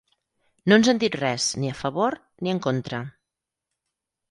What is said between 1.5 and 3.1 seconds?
ni a favor, ni en contra.